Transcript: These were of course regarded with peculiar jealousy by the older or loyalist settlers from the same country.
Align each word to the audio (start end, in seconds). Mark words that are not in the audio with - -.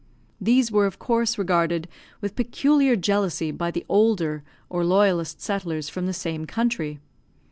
These 0.41 0.71
were 0.71 0.87
of 0.87 0.97
course 0.97 1.37
regarded 1.37 1.87
with 2.21 2.35
peculiar 2.35 2.95
jealousy 2.95 3.51
by 3.51 3.69
the 3.69 3.85
older 3.87 4.41
or 4.67 4.83
loyalist 4.83 5.41
settlers 5.41 5.89
from 5.89 6.07
the 6.07 6.11
same 6.11 6.45
country. 6.47 6.99